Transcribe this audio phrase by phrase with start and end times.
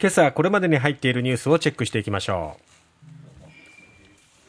[0.00, 2.56] 今朝これまでに入っているニュースをチェックしていきましょ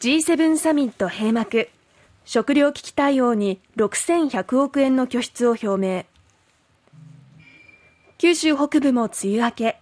[0.00, 1.68] G7 サミット閉幕。
[2.24, 6.04] 食糧危機対応に6100億円の拠出を表明。
[8.18, 9.80] 九州北部も梅雨明け。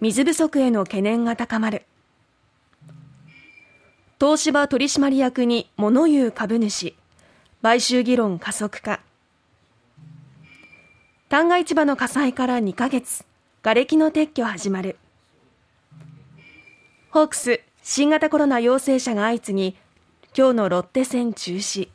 [0.00, 1.84] 水不足への懸念が高まる。
[4.20, 6.96] 東芝取締役に物言う株主。
[7.62, 9.00] 買収議論加速化。
[11.28, 13.24] 旦過市場の火災から2ヶ月。
[13.62, 14.96] 瓦礫の撤去始まる。
[17.14, 19.76] ホークス新型コロナ陽性者が相次ぎ
[20.36, 21.88] 今日のロッテ戦中止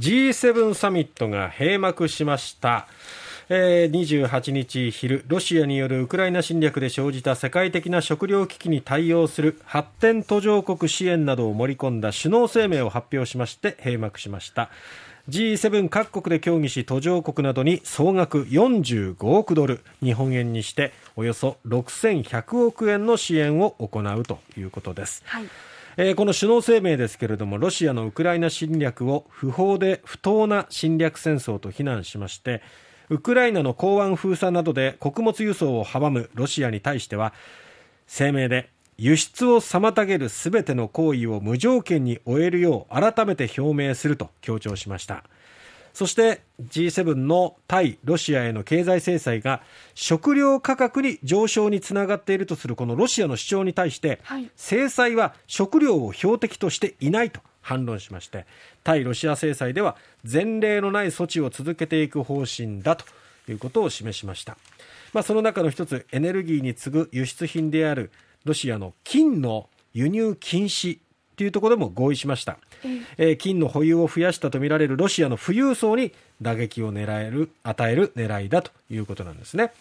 [0.00, 2.88] G7 サミットが閉幕しました
[3.48, 14.70] えー、28日昼、ロシアによるウクライナ侵略で生じた世界的な食糧危機に対応する発展途上国支援などを盛り込んだ首脳声明を発表しまして閉幕しました。
[15.28, 25.44] G7 各国で協議し途上国などに総額45億ドル日本円にしておよそ6100億円の支援を行うということです、はい。
[25.96, 32.60] えー、この首脳声明ですけれどもロシアのウクライナ侵略を不法で不当な侵略戦争と非難しまして
[33.08, 37.32] ウクライナの港湾封鎖などで穀物輸送を阻むロシアに対しては
[38.08, 45.24] 声明で輸出を妨げるすべての行為を無条件に終えるよう改めて表明すると強調しました。
[45.92, 49.62] そして G7 の対ロシアへの経済制裁が
[49.94, 58.46] 食料価格に上昇につながっているとするこのロシアの主張に対して、はい、制裁は食料を標的としていないと反論しまして
[58.84, 59.96] 対ロシア制裁では
[60.30, 63.04] 前例のない措置を続けていく方針だと
[63.48, 64.56] いうことを示しました、
[65.12, 68.10] まあ、その中の一つエネルギーに次ぐ輸出品である
[68.44, 70.98] ロシアの金の輸入禁止
[71.36, 72.58] というところでも合意しました、
[73.16, 79.72] えー、金の保有を増やしたとみられるロシアの富裕層に打撃を狙える与える狙いだということなんですね。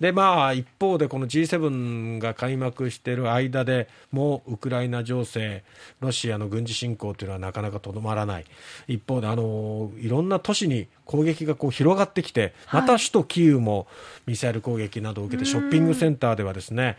[0.00, 5.64] でまあ、一方でこの G7 が開幕している間でもウクライナ情勢、
[6.00, 8.44] ロシアの軍事侵攻というのはなかなかとどまらない、
[8.88, 13.86] 一方であのいろんな都市に攻撃がこう広がってきて、また首都キーウも
[14.26, 16.98] ミサイル攻撃などを受けて、ショッピングセンターではですね、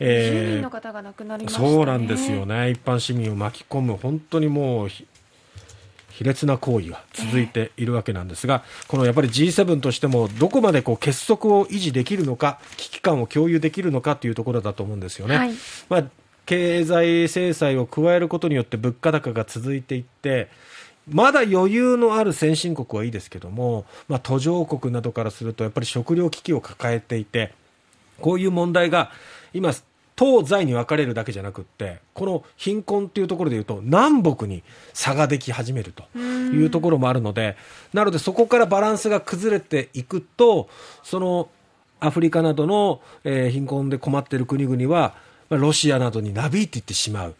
[0.00, 4.88] えー、の方が亡くなりまし、ね、そうなんですよね、一般市民を巻き込む、本当にもう
[6.18, 15.36] 卑劣な行為が続いているわけなんですが、このやっぱり G7 としてもどこまでこう結束を維持できるのか、危機感を共有できるのかというところだと思うんですよね。
[15.36, 15.52] はい、
[15.88, 16.04] まあ
[16.46, 20.48] 経済制裁を加えることによって物価高が続いていって、
[21.08, 27.52] まだ余裕のある先進国はいいですけども、まあ、途上国などからするとやっぱり食糧危機を抱えていて
[28.20, 29.10] こういう問題が
[29.52, 29.72] 今
[30.16, 37.56] 東西に分かれるだけじゃなくってこの貧困というところでいうと南北に差ができ始めるというところもあるので
[37.92, 40.68] なのでそこからバランスが崩れていくと
[41.02, 41.48] その
[42.00, 45.14] アフリカなどの、えー、貧困で困っている国々は
[45.48, 47.34] ロシアなどになびいていってしまう。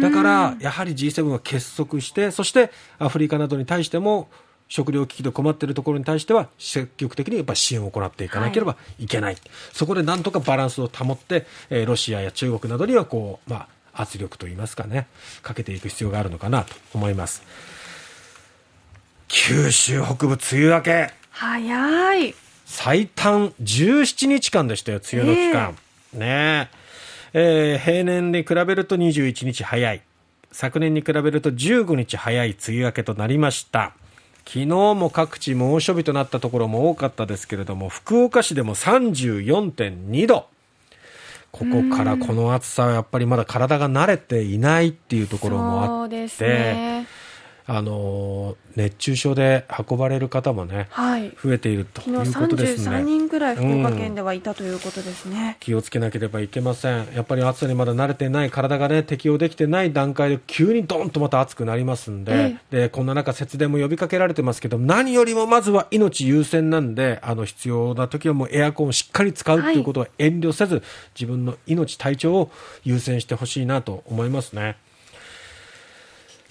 [0.00, 4.28] だから、やはり G7 は結束して、そしてアフリカなどに対しても
[4.68, 9.06] 食糧危機で困っているところに対しては積極的にやっぱ支援を行っていかなければい。
[9.06, 9.42] けない、はい、
[9.72, 15.06] そこでなんとかバランスを保って、えー、ロシアや中国などにはこう、まあ、圧力といいますかね
[15.42, 17.42] かけていく必要があるのかなと思います。
[19.28, 21.10] 九州北部梅雨明け。
[21.30, 22.34] 早い。
[22.66, 25.76] 最短17日間でしたよ梅雨の期間、
[26.14, 26.70] えー、ね。
[27.34, 30.02] えー、平年に比べると21日早い。
[30.52, 33.94] 昨年に比べると15日早い梅雨明けとなりました
[34.44, 40.46] 昨日も各地猛暑日となったところも多かったですけれども福岡市でも34.2度。
[41.52, 47.06] ここからこの暑さはやっぱりまだ体が慣れていないっていうところもあって、ね、
[47.66, 53.02] あの熱中症で運ばれる方もね、はい、増えているということですね。
[53.02, 57.06] 人ぐらい福岡県ではいたということですね、うん、気をつけなければいけません。
[57.14, 70.84] やっぱり暑さにまだ慣れてない体がね適応できてない段階で急にドンとまた暑くなりますんで、えでこんな中節電も呼びかけられてますけど何よりもまずは命優先なんであの必要な時はもうエアコンをしっかり使うということは遠慮せず、はい、
[71.14, 72.50] 自分の命体調を
[72.84, 74.76] 優先してほしいなと思いますね。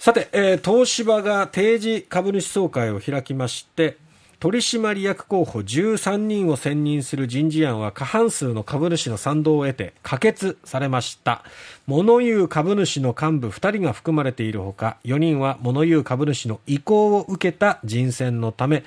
[0.02, 3.98] さて、えー、東芝が定時株主総会を開きまして
[4.40, 11.44] 取締役候補13人を選任する人事案は過半数の株主の賛同を得て可決されました。
[11.86, 18.82] 物言う株主の幹部2人が含まれているほか4人は物言う株主の意向を受けた人選のため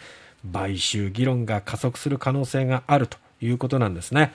[0.52, 4.34] 買収議論が加速する可能性があるということなんですね。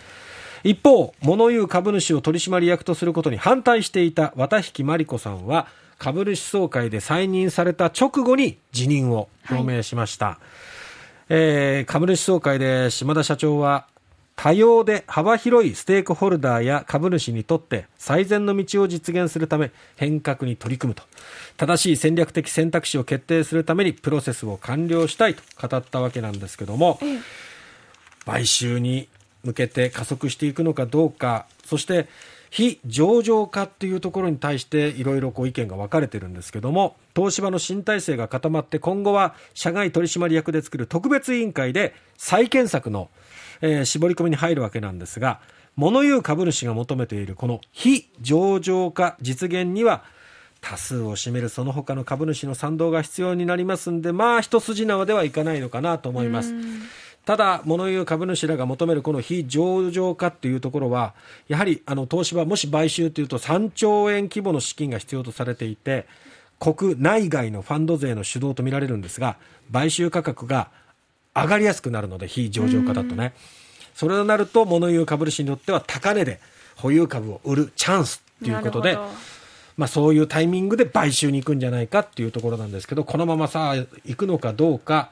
[0.65, 5.67] 一方物言う株主を取締役とすることに反対していた綿引真理子さんは
[6.00, 10.37] 株主総会で再任された直後に辞任を表明しました、はい、
[11.29, 13.87] えー、株主総会で島田社長は
[14.35, 21.02] 多様で幅広いステークホルダーや株主にとって最善の道を実現するため変革に取り組むと。
[21.58, 26.99] 正しい戦略的選択肢を決定するためにプロセスを完了したいと語ったわけなんですけども、
[28.25, 29.08] 買収に
[29.44, 32.08] 向けて加速していくのかどうかそして
[32.50, 43.08] 非上場化っていうところに対していろいろ意見が分かれてるんですけども東芝の新体制が固まって今後は社外取締役で作る特別委員会で再建策の、
[43.61, 45.41] えー、絞り込みに入るわけなんですが
[45.76, 50.03] 物言う株主が求めているこの非上場化実現には
[50.61, 56.53] 多数を占めるその他の株主の賛同が必要になりますんでまあ一筋縄ではいかないのかなと思います。
[57.26, 61.14] ただ、物言う株主らが求めるこの非上場化っていうところは、
[61.49, 66.06] やはりあの東芝、もし買収というと3兆円規模の資金が必要とされていて、
[66.58, 69.37] 国内外のファンド税の主導とみられるんですが、
[69.72, 70.69] 買収価格が
[71.34, 73.32] 上がりやすくなるので、非上場化だとね。
[73.94, 76.40] それとなると、物言う株主によっては高値で
[76.76, 78.99] 保有株を売るチャンスということで、
[79.76, 83.75] まあ、そういうタイミングで買収に行くんじゃないかっていうところなんですけど、このままさ、
[84.05, 85.11] 行くのかどうか、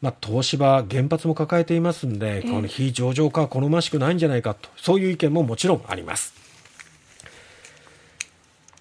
[0.00, 6.32] まあ、東芝、原発も抱えていますんで、この非上場化は好ましくないんじゃないかと、そういう意見ももちろんあります。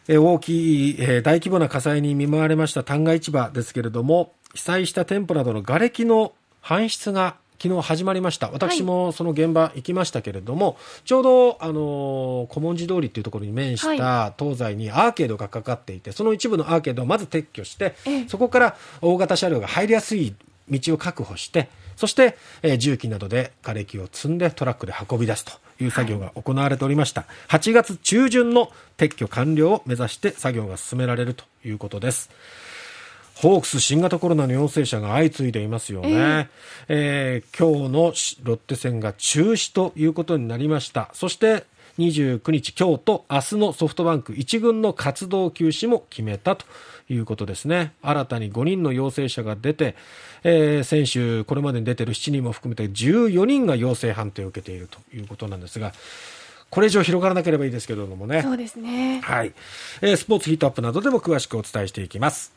[0.07, 6.33] 大きい、大規模な火災に見舞われました旦過市場ですけれども、被災した店舗などの瓦礫の
[6.63, 8.49] 搬出が昨日始まりました。
[8.51, 17.95] 私もその現場行きましたけれども、はい、ちょうどあの古文字通りというところに面した東西にアーケードがかかっていてその一部のアーケードをまず撤去して、
[18.29, 20.33] そこから大型車両が入りやすい
[20.69, 25.51] 道を確保して、そして、えー、重機などで瓦礫を積んでトラックで運び出すと
[25.83, 27.25] いう作業が行われておりました。
[27.47, 32.29] はい、8月中旬の撤去完了を目指して作業が進められるということです。
[33.41, 36.47] ホークス新型コロナの陽性者が相次いでいますよね、えー、
[36.89, 38.13] えー、今日の
[38.43, 41.63] ロッテ戦が中止ということになりましたそして
[41.99, 46.65] 29日今日と明日のソフトバンク1軍の活動休止も決めたと
[47.09, 47.93] いうことですね。
[48.01, 49.95] 新たに5人の陽性者が出て、
[50.43, 55.93] えー、先週これまでに出ている7人も含めて14人が陽性判定を受けているということなんですが、
[56.69, 58.41] これ以上広がらなければいいですけれどもね。
[58.41, 59.19] そうですね。
[59.21, 59.53] はい。
[60.01, 62.53] えー、スポーツヒートアップなどでも詳しくお伝えしていきます。